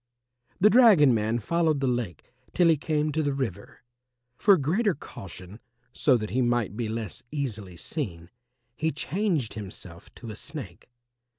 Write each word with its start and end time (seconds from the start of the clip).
The 0.59 0.71
dragon 0.71 1.13
man 1.13 1.37
followed 1.37 1.79
the 1.79 1.85
lake 1.85 2.31
till 2.55 2.69
he 2.69 2.75
came 2.75 3.11
to 3.11 3.21
the 3.21 3.35
river. 3.35 3.83
For 4.35 4.57
greater 4.57 4.95
caution, 4.95 5.59
so 5.93 6.17
that 6.17 6.31
he 6.31 6.41
might 6.41 6.75
be 6.75 6.87
less 6.87 7.21
easily 7.31 7.77
seen, 7.77 8.31
he 8.75 8.91
changed 8.91 9.53
himself 9.53 10.11
to 10.15 10.31
a 10.31 10.35
Snake. 10.35 10.89